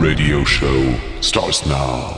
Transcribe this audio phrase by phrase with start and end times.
[0.00, 2.16] radio show starts now.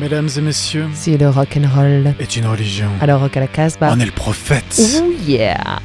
[0.00, 2.14] Mesdames et messieurs, Si le rock'n'roll.
[2.18, 2.88] est une religion.
[3.00, 3.92] Alors rock à la Casbah.
[3.94, 4.80] On est le prophète.
[5.00, 5.78] Oh yeah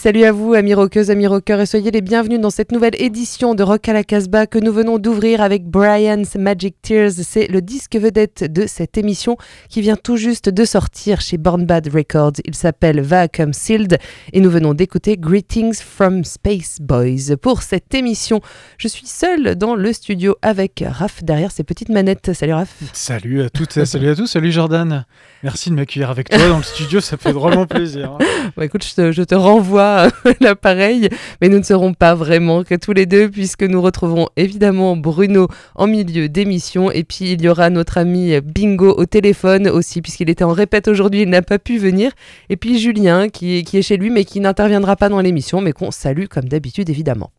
[0.00, 3.54] salut à vous amis rockeuses, amis rockeurs et soyez les bienvenus dans cette nouvelle édition
[3.54, 7.10] de Rock à la Casbah que nous venons d'ouvrir avec Brian's Magic Tears.
[7.10, 9.36] C'est le disque vedette de cette émission
[9.68, 12.40] qui vient tout juste de sortir chez Born Bad Records.
[12.46, 13.98] Il s'appelle Vacuum Sealed
[14.32, 17.36] et nous venons d'écouter Greetings from Space Boys.
[17.36, 18.40] Pour cette émission,
[18.78, 22.32] je suis seule dans le studio avec Raph derrière ses petites manettes.
[22.32, 22.74] Salut Raph.
[22.94, 24.28] Salut à toutes salut à tous.
[24.28, 25.04] Salut Jordan.
[25.42, 28.16] Merci de m'accueillir avec toi dans le studio, ça fait vraiment plaisir.
[28.56, 29.89] Bon, écoute, je te, je te renvoie
[30.40, 31.08] l'appareil,
[31.40, 35.48] mais nous ne serons pas vraiment que tous les deux, puisque nous retrouverons évidemment Bruno
[35.74, 40.30] en milieu d'émission, et puis il y aura notre ami Bingo au téléphone aussi, puisqu'il
[40.30, 42.12] était en répète aujourd'hui, il n'a pas pu venir,
[42.48, 45.60] et puis Julien qui est, qui est chez lui, mais qui n'interviendra pas dans l'émission,
[45.60, 47.30] mais qu'on salue comme d'habitude évidemment.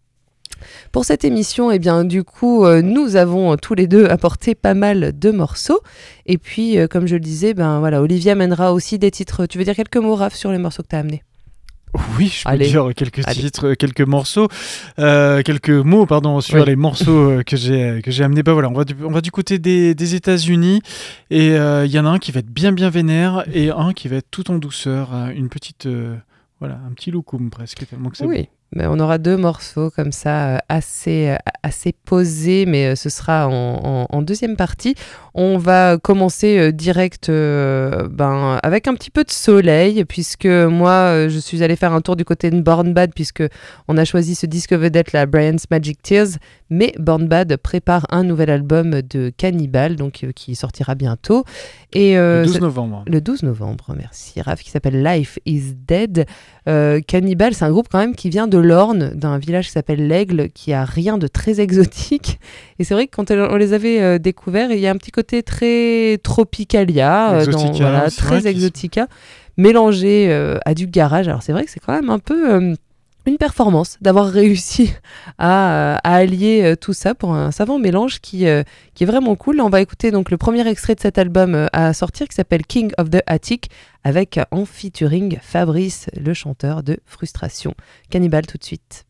[0.92, 4.74] Pour cette émission, eh bien, du coup, euh, nous avons tous les deux apporté pas
[4.74, 5.80] mal de morceaux.
[6.26, 9.46] Et puis, euh, comme je le disais, ben voilà, Olivia mènera aussi des titres.
[9.46, 11.24] Tu veux dire quelques mots, Raph, sur les morceaux que tu as amenés?
[12.18, 12.68] Oui, je peux Allez.
[12.70, 13.42] dire quelques Allez.
[13.42, 14.48] titres, quelques morceaux,
[15.00, 16.66] euh, quelques mots, pardon, sur Oui.
[16.66, 18.44] les morceaux euh, que j'ai que j'ai amenés.
[18.44, 20.82] Bah voilà, on va du, on va du côté des, des États-Unis
[21.30, 23.92] et euh, il y en a un qui va être bien bien vénère et un
[23.94, 26.16] qui va être tout en douceur, euh, une petite euh,
[26.60, 28.38] voilà, un petit loukoum presque tellement que c'est Oui.
[28.38, 33.10] Mais on aura deux morceaux comme ça, euh, assez, euh, assez posés, mais euh, ce
[33.10, 34.96] sera en, deuxième partie.
[35.34, 41.64] On va commencer direct ben, avec un petit peu de soleil, puisque moi, je suis
[41.64, 43.44] allée faire un tour du côté de Born Bad, puisque
[43.88, 46.38] on a choisi ce disque vedette, la Brian's Magic Tears.
[46.72, 51.44] Mais Born Bad prépare un nouvel album de Cannibal, donc euh, qui sortira bientôt.
[51.94, 53.04] Et euh, Le 12 c'est- novembre.
[53.06, 56.26] le 12 novembre, merci Raph, qui s'appelle Life is Dead.
[56.70, 60.08] Euh, Cannibal, c'est un groupe quand même qui vient de l'Orne, d'un village qui s'appelle
[60.08, 62.40] l'Aigle, qui a rien de très exotique.
[62.80, 65.44] Et c'est vrai que quand on les avait découverts, il y a un petit côté
[65.44, 69.08] très tropicalia, dans- voilà, très exotica,
[69.58, 70.32] mélangé
[70.66, 71.28] à du garage.
[71.28, 72.74] Alors c'est vrai que c'est quand même un peu...
[73.26, 74.94] une performance d'avoir réussi
[75.38, 78.64] à, euh, allier euh, tout ça pour un savant mélange qui, euh,
[78.94, 79.62] qui est vraiment cool.
[79.62, 82.92] On va écouter donc le premier extrait de cet album à sortir qui s'appelle King
[82.98, 83.70] of the Attic
[84.04, 87.76] avec en featuring Fabrice, le chanteur de Frustration.
[88.10, 89.06] Cannibal tout de suite.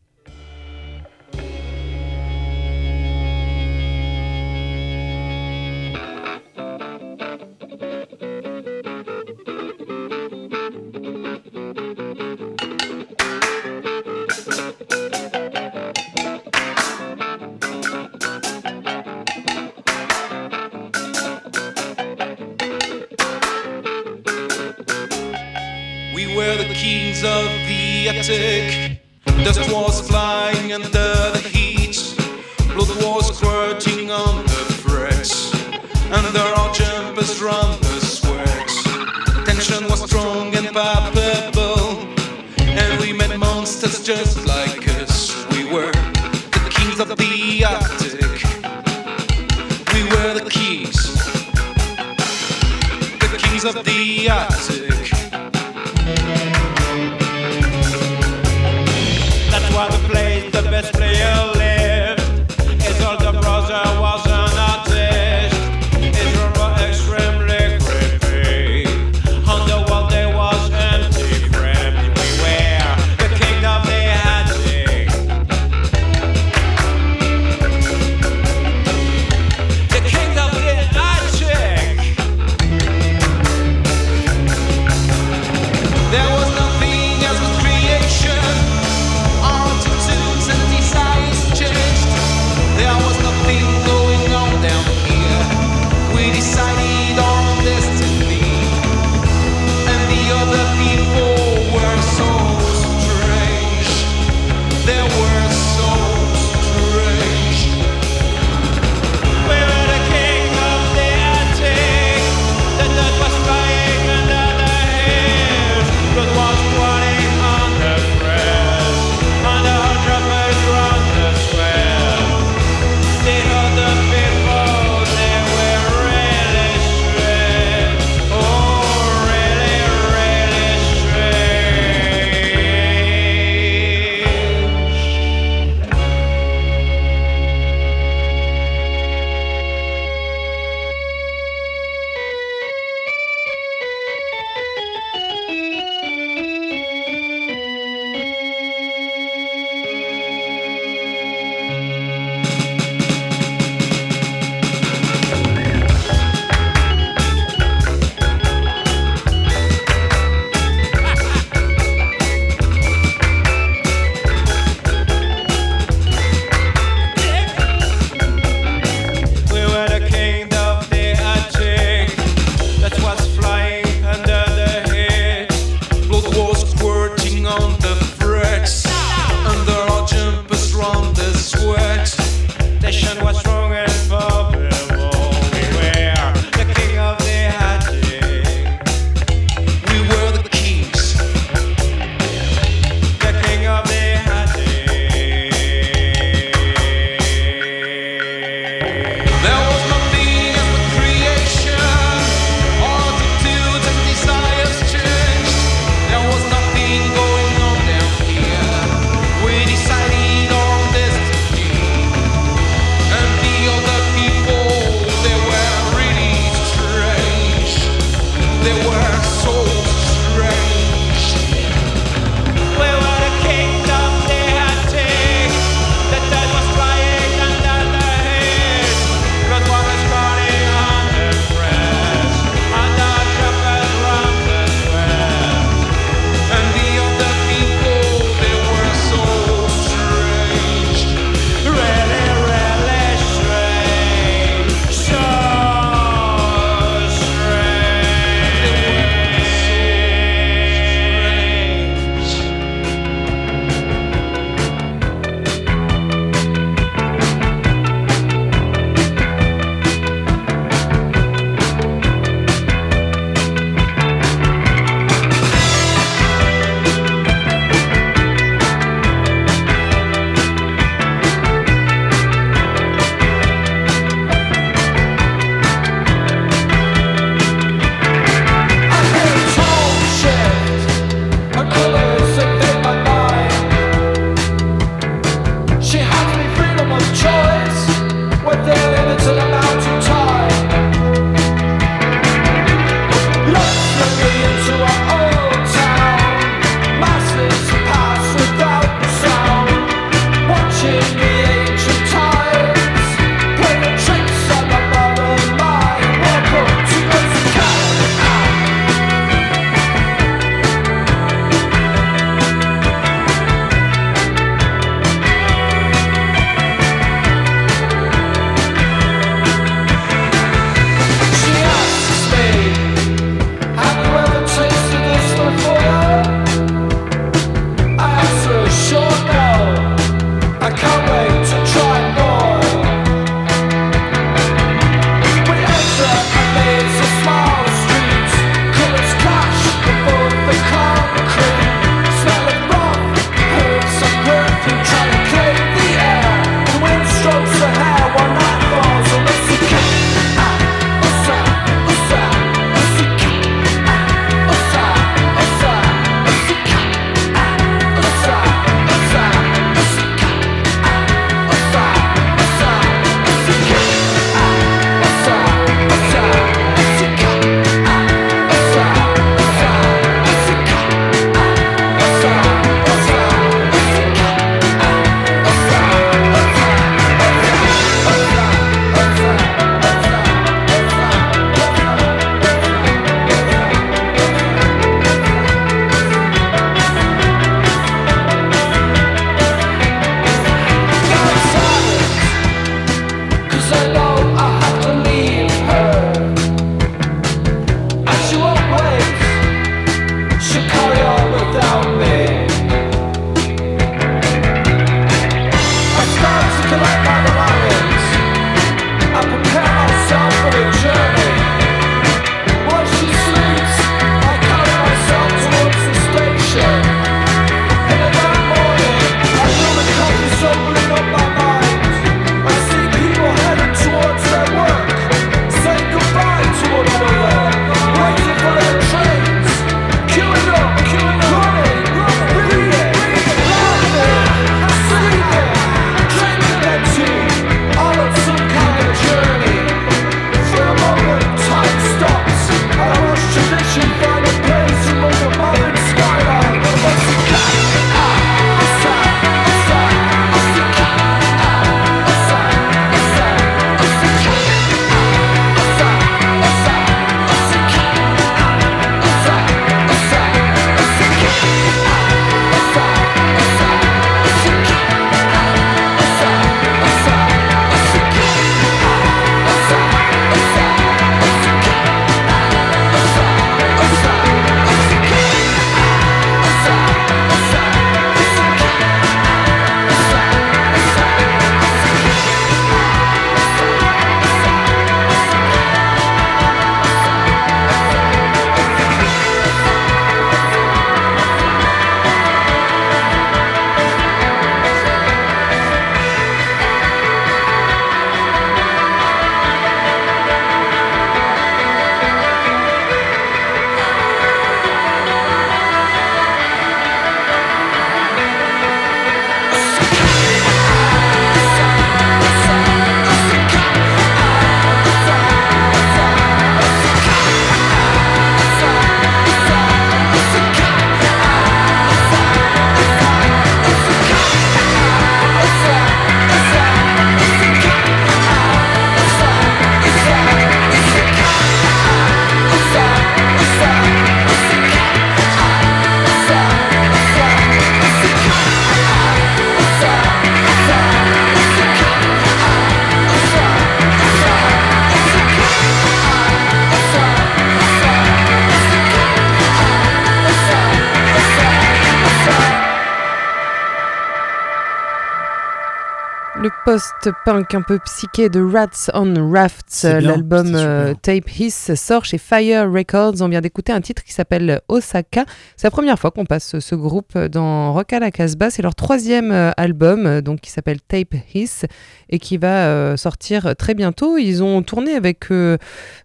[556.42, 559.84] le post-punk un peu psyché de Rats on Rafts.
[559.84, 563.20] L'album euh, Tape Hiss sort chez Fire Records.
[563.20, 565.24] On vient d'écouter un titre qui s'appelle Osaka.
[565.56, 568.50] C'est la première fois qu'on passe ce groupe dans Rock à la Casbah.
[568.50, 571.64] C'est leur troisième euh, album, euh, donc qui s'appelle Tape Hiss
[572.08, 574.16] et qui va euh, sortir très bientôt.
[574.16, 575.28] Ils ont tourné avec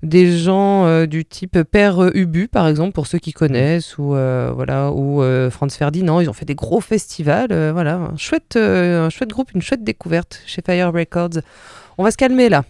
[0.03, 5.21] des gens du type Père Ubu, par exemple, pour ceux qui connaissent, ou voilà, ou
[5.49, 6.19] Franz Ferdinand.
[6.19, 7.71] Ils ont fait des gros festivals.
[7.71, 11.41] voilà, un chouette, un chouette groupe, une chouette découverte chez Fire Records.
[11.97, 12.63] On va se calmer là.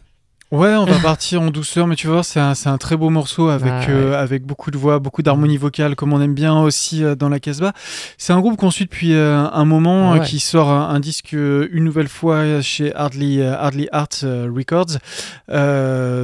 [0.50, 3.10] Ouais, on va partir en douceur, mais tu vas voir, c'est un, un très beau
[3.10, 6.58] morceau avec, Ah, euh, avec beaucoup de voix, beaucoup d'harmonie vocale, comme on aime bien
[6.62, 7.74] aussi euh, dans la Casbah.
[8.18, 10.26] C'est un groupe qu'on suit depuis euh, un moment, Ah ouais.
[10.26, 15.00] qui sort un, un disque une nouvelle fois chez Hardly, Hardly Art Records,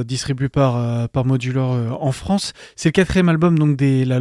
[0.06, 2.54] distribué par, par Modular en France.
[2.76, 4.20] C'est le quatrième album donc des La.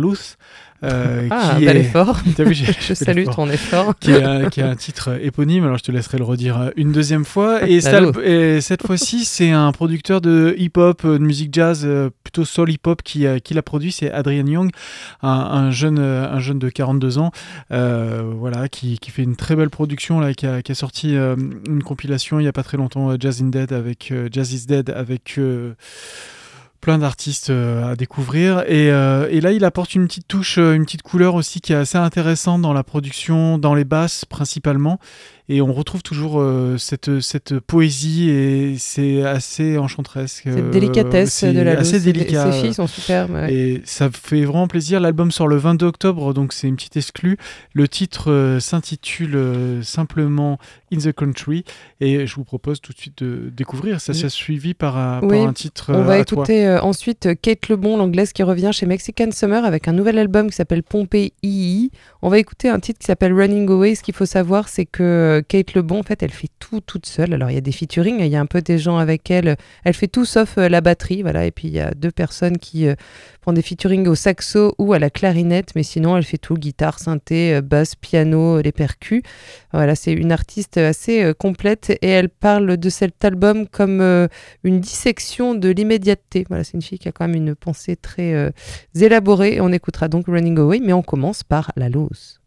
[0.83, 1.81] Euh, Ah, qui bel est...
[1.81, 2.19] effort.
[2.37, 3.93] Vu, Je salue ton effort.
[3.99, 6.69] qui, est, un- qui a un titre éponyme, alors je te laisserai le redire euh,
[6.75, 7.61] une deuxième fois.
[7.67, 8.19] Et, loupe.
[8.23, 11.87] et cette fois-ci, c'est un producteur de hip-hop, euh, de musique jazz,
[12.23, 14.71] plutôt soul hip-hop qui, qui l'a produit, c'est Adrian Young,
[15.21, 17.31] un, un jeune, un jeune de 42 ans,
[17.71, 21.15] euh, voilà, qui, qui fait une très belle production, là, qui, a, qui a sorti
[21.15, 21.35] euh,
[21.67, 24.89] une compilation il n'y a pas très longtemps, Jazz in Dead avec Jazz is Dead
[24.89, 25.39] avec
[26.83, 28.59] plein d'artistes euh, à découvrir.
[28.67, 31.71] Et, euh, et là il apporte une petite touche euh, une petite couleur aussi qui
[31.71, 34.99] est assez intéressante dans la production dans les basses principalement
[35.55, 41.43] et on retrouve toujours euh, cette, cette poésie et c'est assez enchanteresque Cette euh, délicatesse
[41.43, 43.31] de la assez délicat Ces filles sont superbes.
[43.33, 43.53] ouais.
[43.53, 44.99] et ça fait vraiment plaisir.
[44.99, 47.37] L'album sort le 22 octobre, donc c'est une petite exclue.
[47.73, 50.57] Le titre euh, s'intitule simplement
[50.93, 51.63] In the Country
[52.01, 54.01] et je vous propose tout de suite de découvrir.
[54.01, 56.43] Ça s'est suivi par un, par Oui, un titre On va à toi.
[56.43, 60.49] écouter euh, ensuite Kate Lebon, l'anglaise qui revient chez Mexican Summer avec un nouvel album
[60.49, 61.91] qui s'appelle Pompey II.
[62.21, 63.95] On va écouter un titre qui s'appelle Running Away.
[63.95, 67.33] Ce qu'il faut savoir, c'est que Kate Lebon, en fait, elle fait tout toute seule.
[67.33, 69.55] Alors, il y a des featuring, il y a un peu des gens avec elle.
[69.83, 71.45] Elle fait tout sauf euh, la batterie, voilà.
[71.45, 72.95] Et puis, il y a deux personnes qui euh,
[73.43, 76.99] font des featuring au saxo ou à la clarinette, mais sinon, elle fait tout guitare,
[76.99, 79.21] synthé, euh, basse, piano, les percus.
[79.71, 84.01] Voilà, c'est une artiste assez complète et elle parle de cet album comme
[84.63, 86.45] une dissection de l'immédiateté.
[86.47, 88.53] Voilà, c'est une fille qui a quand même une pensée très
[88.95, 89.59] élaborée.
[89.61, 92.39] On écoutera donc Running Away, mais on commence par La Lose.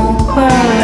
[0.00, 0.79] On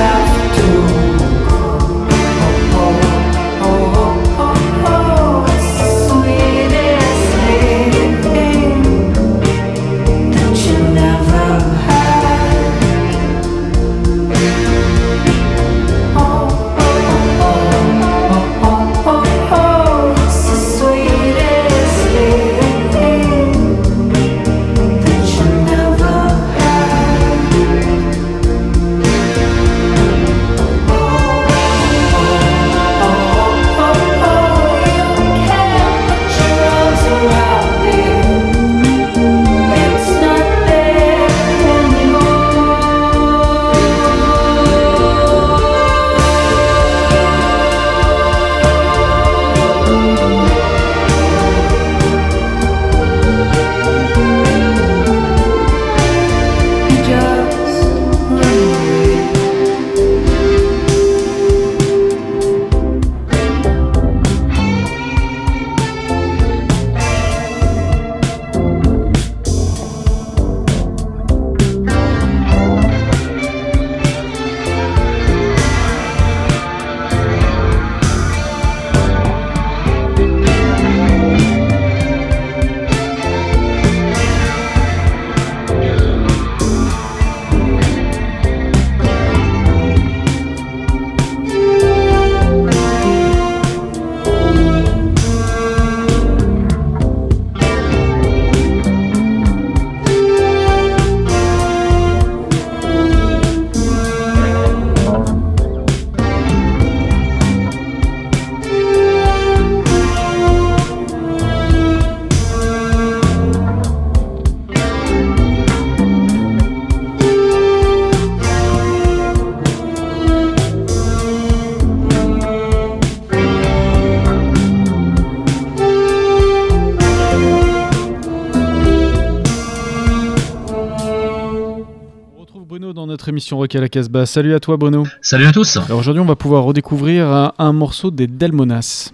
[133.26, 134.24] Notre émission Rock à la Casbah.
[134.24, 135.04] Salut à toi Bruno.
[135.20, 135.78] Salut à tous.
[135.78, 139.10] Alors aujourd'hui on va pouvoir redécouvrir un, un morceau des Delmonas.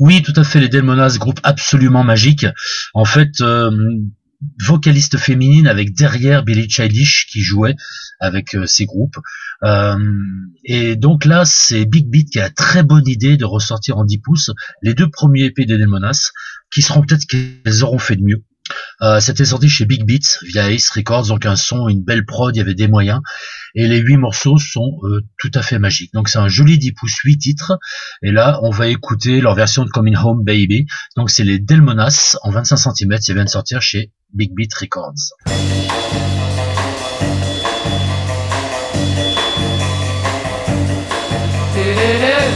[0.00, 2.44] Oui, tout à fait, les Delmonas, groupe absolument magique.
[2.92, 3.70] En fait, euh,
[4.66, 7.76] vocaliste féminine avec derrière Billie Childish qui jouait
[8.18, 9.18] avec euh, ces groupes.
[9.62, 9.96] Euh,
[10.64, 14.04] et donc là, c'est Big Beat qui a la très bonne idée de ressortir en
[14.04, 14.50] 10 pouces
[14.82, 16.32] les deux premiers EP des Delmonas,
[16.72, 18.42] qui seront peut-être qu'elles auront fait de mieux.
[19.02, 22.54] Euh, C'était sorti chez Big Beats via Ace Records, donc un son, une belle prod,
[22.54, 23.20] il y avait des moyens.
[23.74, 26.12] Et les huit morceaux sont euh, tout à fait magiques.
[26.12, 27.78] Donc c'est un joli 10 pouces, 8 titres.
[28.22, 30.86] Et là, on va écouter leur version de Coming Home Baby.
[31.16, 35.32] Donc c'est les Delmonas en 25 cm, ça vient de sortir chez Big Beat Records.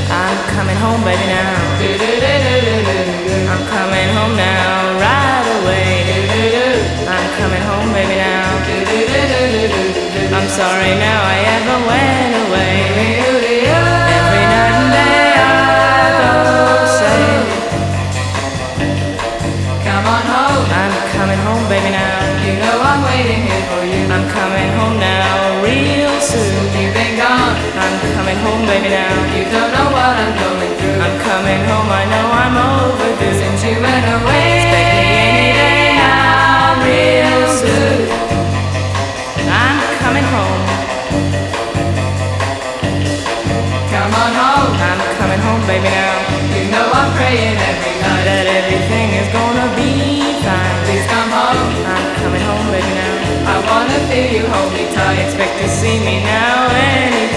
[0.09, 1.53] I'm coming home, baby, now.
[3.51, 4.56] I'm coming home now,
[10.47, 12.79] I'm sorry now I ever went away.
[13.67, 16.31] Every night and day I go
[16.87, 17.19] say,
[19.83, 20.71] Come on home.
[20.71, 22.47] I'm coming home, baby, now.
[22.47, 24.07] You know I'm waiting here for you.
[24.07, 26.63] I'm coming home now, real soon.
[26.79, 27.59] You've been gone.
[27.83, 29.19] I'm coming home, baby, now.
[29.35, 31.03] You don't know what I'm going through.
[31.03, 33.36] I'm coming home, I know I'm overdue.
[47.27, 49.91] Praying every night that everything is gonna be
[50.47, 50.77] fine.
[50.87, 51.75] Please come home.
[51.83, 53.51] I'm coming home, baby, now.
[53.51, 55.19] I wanna feel you hold me tight.
[55.27, 57.36] Expect to see me now anytime.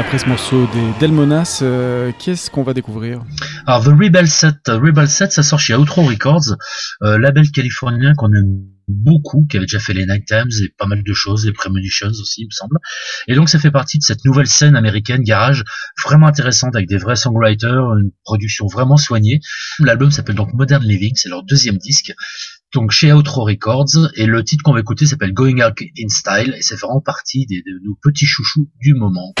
[0.00, 3.22] Après ce morceau des Delmonas, euh, qu'est-ce qu'on va découvrir
[3.66, 6.56] Alors, The Rebel Set, Rebel Set, ça sort chez Outro Records,
[7.02, 10.86] euh, label californien qu'on aime beaucoup, qui avait déjà fait les Night Times et pas
[10.86, 12.78] mal de choses, les Premonitions aussi, il me semble.
[13.28, 15.64] Et donc, ça fait partie de cette nouvelle scène américaine garage,
[16.02, 19.40] vraiment intéressante, avec des vrais songwriters, une production vraiment soignée.
[19.80, 22.14] L'album s'appelle donc Modern Living, c'est leur deuxième disque.
[22.72, 26.54] Donc chez Outro Records, et le titre qu'on va écouter s'appelle Going Out in Style,
[26.56, 29.34] et c'est vraiment partie de nos petits chouchous du moment.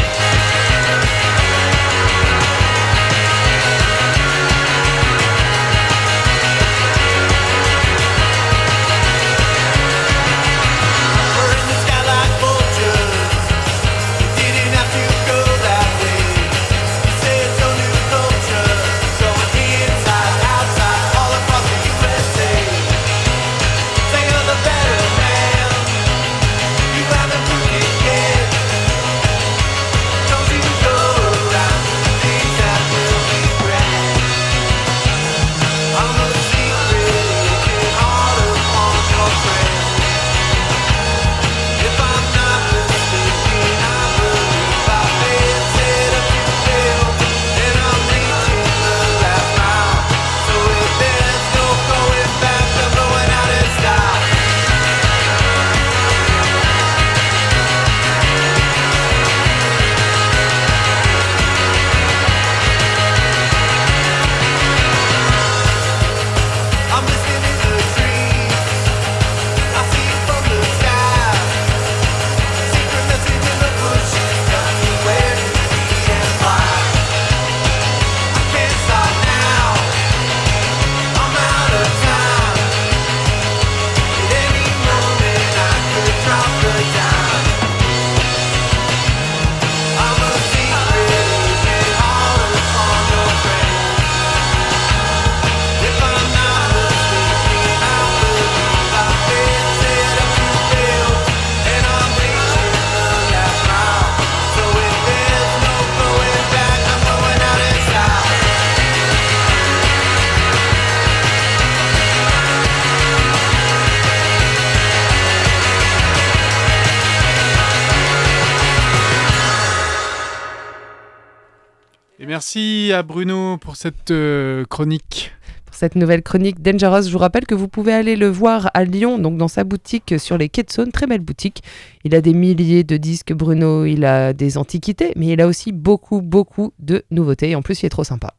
[122.40, 125.30] Merci à Bruno pour cette euh, chronique.
[125.66, 128.84] Pour cette nouvelle chronique Dangerous, je vous rappelle que vous pouvez aller le voir à
[128.84, 131.62] Lyon, donc dans sa boutique sur les quais de Saône, très belle boutique.
[132.02, 135.70] Il a des milliers de disques, Bruno, il a des antiquités, mais il a aussi
[135.70, 137.50] beaucoup, beaucoup de nouveautés.
[137.50, 138.32] Et en plus, il est trop sympa.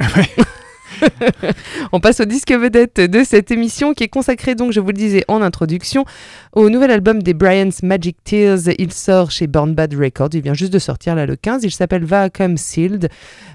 [1.92, 4.94] On passe au disque vedette de cette émission qui est consacrée donc, je vous le
[4.94, 6.04] disais en introduction,
[6.52, 8.68] au nouvel album des Bryant's Magic Tears.
[8.78, 11.70] Il sort chez Born Bad Records, il vient juste de sortir là le 15, il
[11.70, 13.08] s'appelle Vacuum Sealed.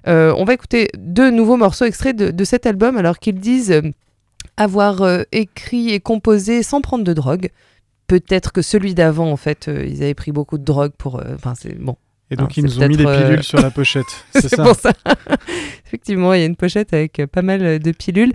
[0.07, 3.81] Euh, on va écouter deux nouveaux morceaux extraits de, cet album alors qu'ils disent euh,
[4.57, 7.49] avoir euh, écrit et composé sans prendre de drogue.
[8.07, 11.21] Peut-être que celui d'avant, en fait, ils avaient pris beaucoup de drogue pour...
[11.35, 11.95] Enfin, c'est bon.
[12.31, 14.05] Et donc Ah, ils nous ont mis des euh, pilules sur la pochette.
[14.35, 14.91] C'est pour ça.
[15.87, 18.31] Effectivement, il y a une pochette avec euh, pas mal euh, de pilules.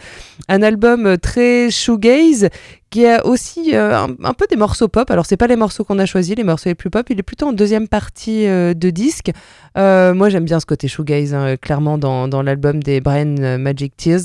[0.49, 2.49] Un album très shoegaze
[2.91, 5.09] qui a aussi euh, un, un peu des morceaux pop.
[5.11, 7.07] Alors, c'est pas les morceaux qu'on a choisis, les morceaux les plus pop.
[7.11, 9.31] Il est plutôt en deuxième partie euh, de disque.
[9.77, 14.23] Moi, j'aime bien ce côté shoegaze, hein, clairement, dans, dans l'album des Brian Magic Tears.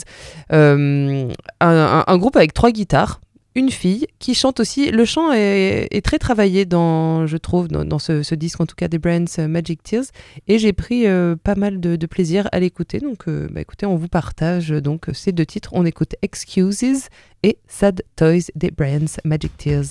[0.50, 1.28] Un,
[1.62, 3.20] un- un groupe avec trois guitares.
[3.60, 4.90] Une fille qui chante aussi.
[4.90, 9.00] Le chant est, très travaillé dans, je trouve, dans, ce, disque, en tout cas des
[9.00, 10.06] Brian's euh, Magic Tears.
[10.48, 13.02] Et j'ai pris euh, pas mal de, plaisir à l'écouter.
[13.02, 15.72] Donc, euh, bah, écoutez, on vous partage donc ces deux titres.
[15.74, 17.10] On écoute Excuses
[17.44, 19.88] et Sad Toys des Brian's Magic Tears.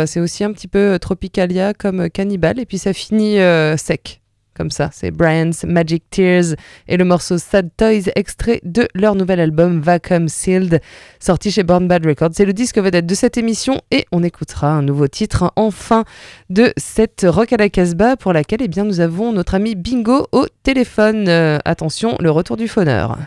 [0.00, 3.38] Bah c'est aussi un petit peu euh, Tropicalia comme euh, Cannibal et puis ça finit
[3.38, 4.22] euh, sec.
[4.54, 6.56] Comme ça, c'est Brian's Magic Tears
[6.88, 10.80] et le morceau Sad Toys, extrait de leur nouvel album Vacuum Sealed,
[11.18, 12.30] sorti chez Born Bad Records.
[12.32, 16.04] C'est le disque vedette de cette émission et on écoutera un nouveau titre en fin
[16.48, 20.28] de cette Rock à la Casbah pour laquelle eh bien, nous avons notre ami Bingo
[20.32, 21.28] au téléphone.
[21.28, 23.18] Euh, attention, le retour du phoneur.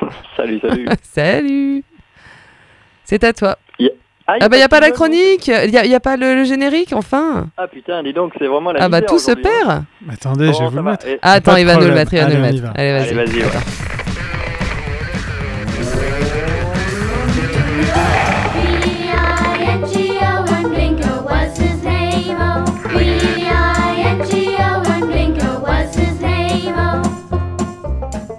[0.36, 0.88] Salut, salut.
[1.02, 1.84] Salut
[3.04, 3.58] C'est à toi.
[4.26, 6.44] Ah, Ah bah y a pas la chronique, y a, y a pas le, le
[6.44, 7.48] générique enfin.
[7.56, 9.36] Ah putain, dis donc, c'est vraiment la Ah bah tout se hein.
[9.42, 9.84] perd.
[10.10, 11.06] Attendez, Bon, je vais vous le mettre.
[11.22, 12.62] Ah, attends, il va nous le mettre, il va nous le mettre.
[12.62, 12.70] va.
[12.76, 13.38] Allez, Allez, vas-y.
[13.38, 13.58] name, oh?
[13.58, 13.92] Oh?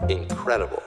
[0.09, 0.82] Incredible.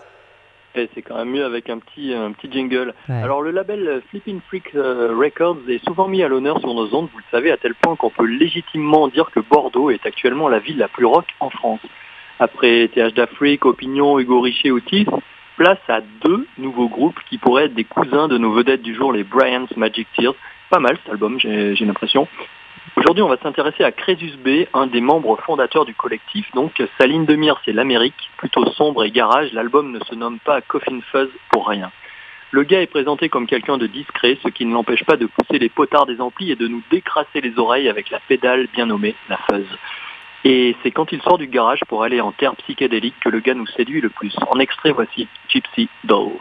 [0.95, 2.95] C'est quand même mieux avec un petit, un petit jingle.
[3.09, 3.23] Ouais.
[3.23, 7.09] Alors le label Flipping Freak euh, Records est souvent mis à l'honneur sur nos ondes,
[7.13, 10.59] vous le savez, à tel point qu'on peut légitimement dire que Bordeaux est actuellement la
[10.59, 11.81] ville la plus rock en France.
[12.39, 15.09] Après TH d'Afrique, Opinion, Hugo Richer ou Tiff,
[15.57, 19.13] place à deux nouveaux groupes qui pourraient être des cousins de nos vedettes du jour,
[19.13, 20.35] les Brian's Magic Tears.
[20.69, 22.29] Pas mal cet album, j'ai l'impression.
[22.97, 26.51] Aujourd'hui, on va s'intéresser à Crésus B, un des membres fondateurs du collectif.
[26.55, 29.53] Donc, sa ligne de mire, c'est l'Amérique, plutôt sombre et garage.
[29.53, 31.93] L'album ne se nomme pas Coffin Fuzz pour rien.
[32.53, 35.59] Le gars est présenté comme quelqu'un de discret, ce qui ne l'empêche pas de pousser
[35.59, 39.15] les potards des amplis et de nous décrasser les oreilles avec la pédale bien nommée,
[39.29, 39.67] la fuzz.
[40.45, 43.55] Et c'est quand il sort du garage pour aller en terre psychédélique que le gars
[43.55, 44.35] nous séduit le plus.
[44.51, 46.33] En extrait, voici Gypsy Doll.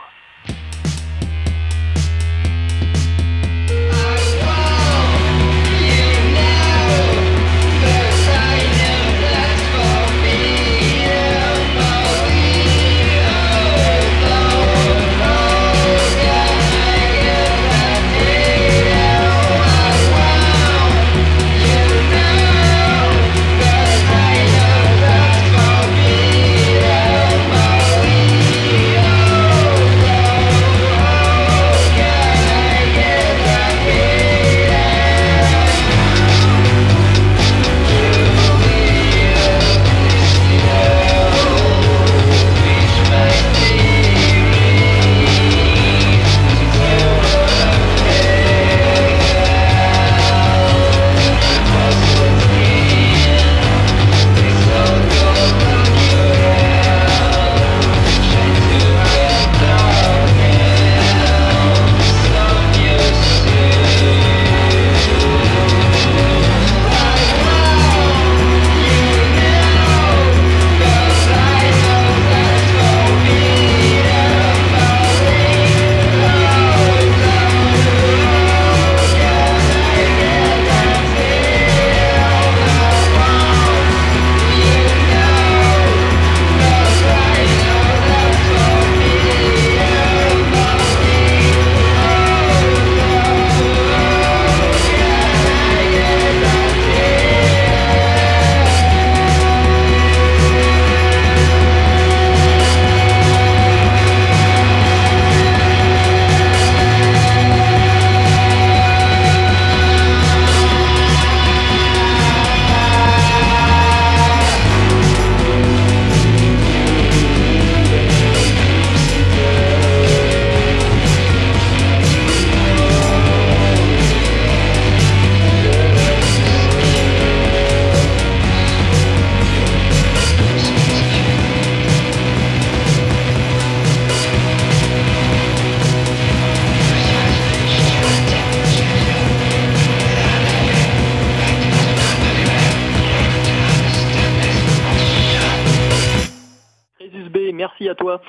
[147.89, 148.21] À toi.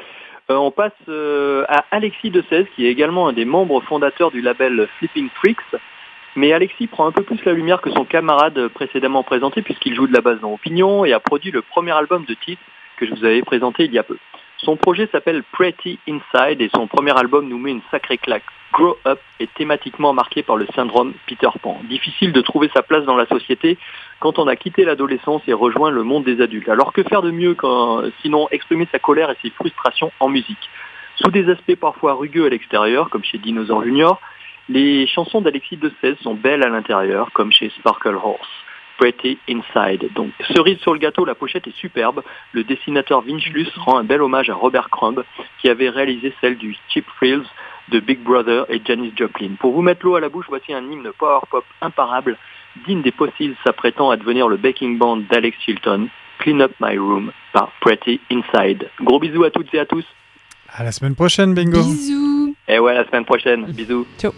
[0.50, 4.30] Euh, on passe euh, à Alexis de 16, qui est également un des membres fondateurs
[4.30, 5.80] du label Flipping Freaks.
[6.36, 10.06] Mais Alexis prend un peu plus la lumière que son camarade précédemment présenté, puisqu'il joue
[10.06, 12.62] de la basse dans Opinion et a produit le premier album de titre
[12.98, 14.18] que je vous avais présenté il y a peu.
[14.58, 18.44] Son projet s'appelle Pretty Inside et son premier album nous met une sacrée claque.
[18.72, 21.78] Grow Up est thématiquement marqué par le syndrome Peter Pan.
[21.84, 23.78] Difficile de trouver sa place dans la société
[24.18, 26.68] quand on a quitté l'adolescence et rejoint le monde des adultes.
[26.68, 27.56] Alors que faire de mieux
[28.22, 30.70] sinon exprimer sa colère et ses frustrations en musique?
[31.16, 34.20] Sous des aspects parfois rugueux à l'extérieur, comme chez Dinosaur Junior,
[34.68, 38.48] les chansons d'Alexis de 16 sont belles à l'intérieur, comme chez Sparkle Horse.
[38.98, 40.10] Pretty Inside.
[40.14, 42.22] Donc, cerise sur le gâteau, la pochette est superbe.
[42.52, 45.22] Le dessinateur Vince Luce rend un bel hommage à Robert Crumb,
[45.60, 47.44] qui avait réalisé celle du Cheap Thrills
[47.88, 49.50] de Big Brother et Janis Joplin.
[49.58, 52.36] Pour vous mettre l'eau à la bouche, voici un hymne power pop imparable,
[52.86, 57.32] digne des fossiles s'apprêtant à devenir le backing band d'Alex Chilton, Clean Up My Room
[57.52, 58.90] par Pretty Inside.
[59.00, 60.04] Gros bisous à toutes et à tous.
[60.68, 61.78] À la semaine prochaine, Bingo.
[61.78, 62.54] Bisous.
[62.68, 63.64] Et ouais, à la semaine prochaine.
[63.66, 64.06] Bisous.
[64.18, 64.32] Ciao.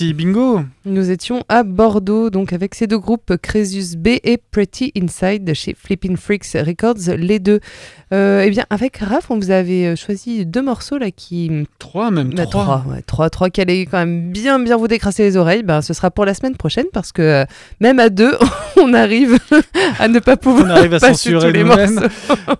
[0.00, 0.60] Merci, Bingo.
[0.84, 5.74] Nous étions à Bordeaux, donc avec ces deux groupes, Crésus B et Pretty Inside chez
[5.74, 7.60] Flipping Freaks Records, les deux.
[8.12, 11.50] Euh, eh bien, avec Raph, on vous avait euh, choisi deux morceaux là qui.
[11.78, 12.62] Trois, même Bah, trois.
[12.64, 15.62] trois, ouais, trois, trois qui allaient quand même bien, bien vous décrasser les oreilles.
[15.62, 17.44] Ben, ce sera pour la semaine prochaine parce que euh,
[17.80, 18.34] même à deux,
[18.80, 19.38] on arrive
[19.98, 22.00] à ne pas pouvoir On arrive à censurer les morceaux.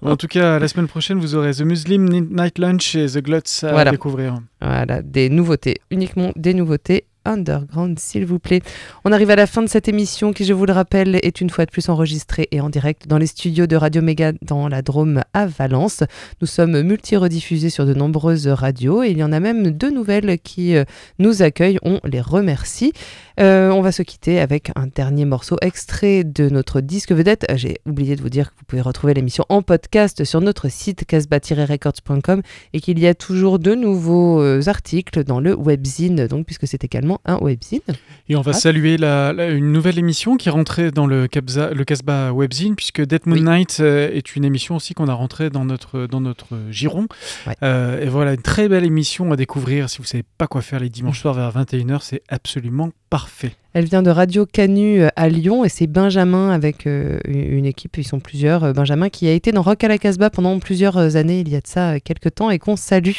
[0.03, 3.65] En tout cas, la semaine prochaine, vous aurez The Muslim Night Lunch et The Gluts
[3.65, 3.91] à Voilà.
[3.91, 4.37] découvrir.
[4.61, 8.61] Voilà, des nouveautés, uniquement des nouveautés underground, s'il vous plaît.
[9.05, 11.51] On arrive à la fin de cette émission qui, je vous le rappelle, est une
[11.51, 14.83] fois de plus enregistrée et en direct dans les studios de Radio Méga dans la
[14.83, 16.03] Drôme à Valence.
[16.41, 20.39] Nous sommes multi-rediffusés sur de nombreuses radios et il y en a même deux nouvelles
[20.39, 20.85] qui euh,
[21.19, 21.79] nous accueillent.
[21.83, 22.93] On les remercie.
[23.41, 27.47] Euh, on va se quitter avec un dernier morceau extrait de notre disque vedette.
[27.57, 31.05] J'ai oublié de vous dire que vous pouvez retrouver l'émission en podcast sur notre site
[31.05, 36.67] casbah-records.com et qu'il y a toujours de nouveaux euh, articles dans le webzine, donc puisque
[36.67, 37.81] c'est également également un webzine.
[38.29, 38.59] Et on va Ah.
[38.59, 43.23] saluer la, la- une nouvelle émission qui est rentrée dans le, Casbah Webzine, puisque Dead
[43.27, 43.43] Moon Oui.
[43.43, 47.07] Night euh, est une émission aussi qu'on a rentrée dans notre, dans notre giron.
[47.47, 47.55] Ouais.
[47.63, 49.89] Euh, et voilà, une très belle émission à découvrir.
[49.91, 53.53] Si vous savez pas quoi faire les dimanches soirs vers 21h, c'est absolument parfait.
[53.77, 57.99] Elle vient de Radio Canu euh, à Lyon et c'est Benjamin avec euh, une équipe,
[57.99, 58.63] ils sont plusieurs.
[58.63, 61.57] euh, Benjamin qui a été dans Rock à la Casbah pendant plusieurs années, il y
[61.57, 63.11] a de ça quelques temps, et qu'on salue.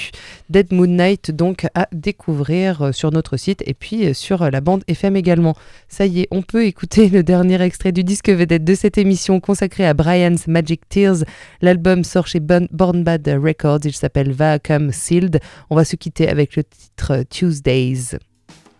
[0.49, 5.17] Dead Moon Night donc à découvrir sur notre site et puis sur la bande FM
[5.17, 5.55] également.
[5.89, 9.41] Ça y est, on peut écouter le dernier extrait du disque vedette de cette émission
[9.41, 11.25] consacrée à Brian's Magic Tears.
[11.61, 15.41] L'album sort chez Born Bad Records, il s'appelle Vacuum Sealed.
[15.69, 18.17] On va se quitter avec le titre Tuesdays.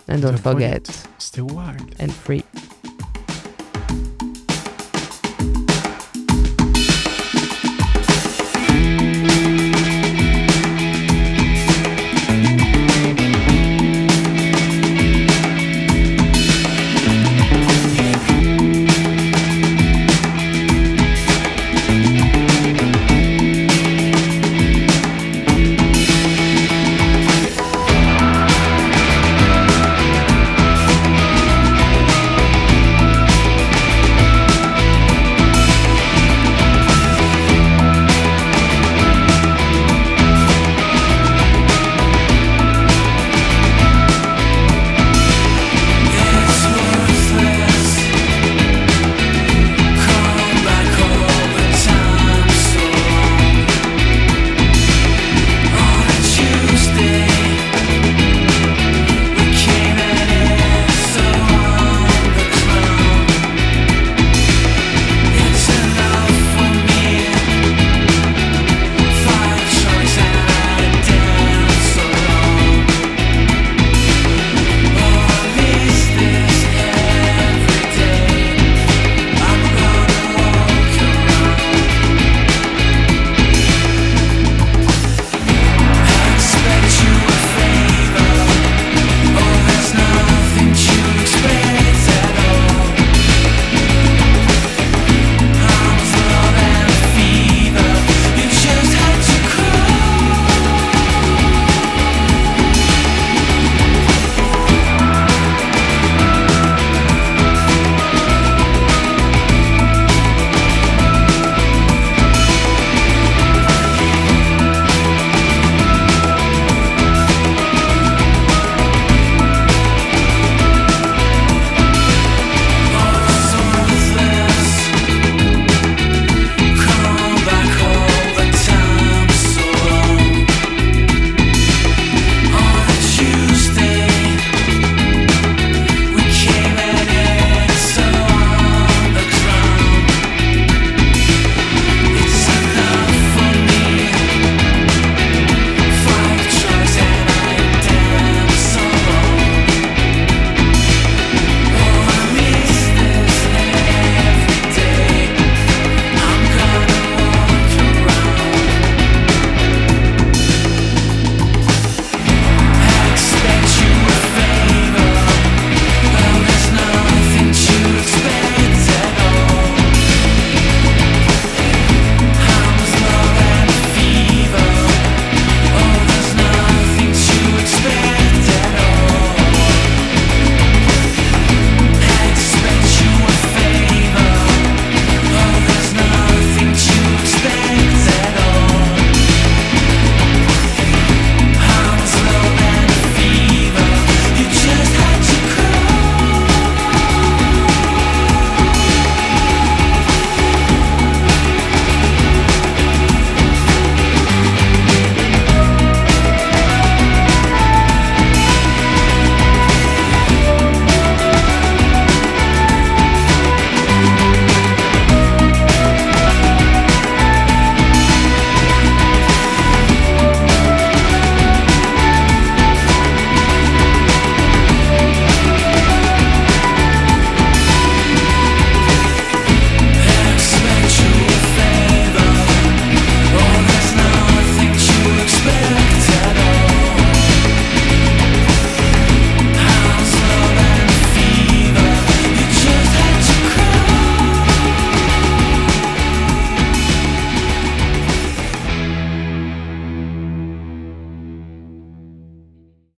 [0.07, 0.87] And don't forget,
[1.17, 1.95] Stay wild.
[1.99, 2.43] and free.